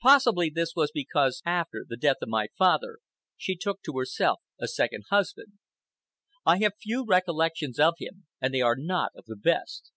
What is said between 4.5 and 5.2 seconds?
a second